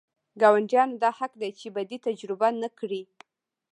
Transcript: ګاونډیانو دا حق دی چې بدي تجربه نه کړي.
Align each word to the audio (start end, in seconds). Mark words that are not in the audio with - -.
ګاونډیانو 0.41 0.95
دا 1.03 1.09
حق 1.19 1.31
دی 1.41 1.51
چې 1.59 1.67
بدي 1.75 1.97
تجربه 2.07 2.47
نه 2.61 2.69
کړي. 2.79 3.01